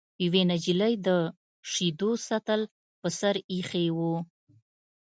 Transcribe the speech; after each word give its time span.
یوې 0.23 0.41
نجلۍ 0.51 0.93
د 1.07 1.09
شیدو 1.71 2.11
سطل 2.27 2.61
په 2.99 3.07
سر 3.19 3.35
ایښی 3.51 3.87
و. 3.95 3.99